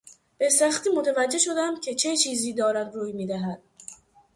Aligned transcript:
به 0.37 0.49
سختی 0.49 0.89
متوجه 0.95 1.37
شدم 1.37 1.79
که 1.79 1.95
چه 1.95 2.17
چیزی 2.17 2.53
دارد 2.53 2.95
روی 2.95 3.11
میدهد. 3.13 3.61